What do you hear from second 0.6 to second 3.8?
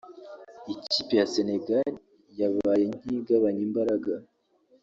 ikipe ya Senegal yabaye nk’igabanya